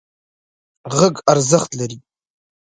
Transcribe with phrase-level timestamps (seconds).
[0.97, 1.97] غږ ارزښت لري.